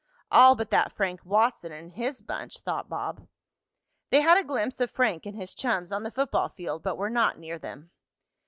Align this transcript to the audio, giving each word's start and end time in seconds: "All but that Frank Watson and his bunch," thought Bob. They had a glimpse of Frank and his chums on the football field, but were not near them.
"All 0.31 0.55
but 0.55 0.71
that 0.71 0.91
Frank 0.91 1.23
Watson 1.23 1.71
and 1.71 1.91
his 1.91 2.23
bunch," 2.23 2.57
thought 2.57 2.89
Bob. 2.89 3.27
They 4.09 4.21
had 4.21 4.35
a 4.35 4.43
glimpse 4.43 4.81
of 4.81 4.89
Frank 4.89 5.27
and 5.27 5.35
his 5.35 5.53
chums 5.53 5.91
on 5.91 6.01
the 6.01 6.09
football 6.09 6.49
field, 6.49 6.81
but 6.81 6.97
were 6.97 7.11
not 7.11 7.37
near 7.37 7.59
them. 7.59 7.91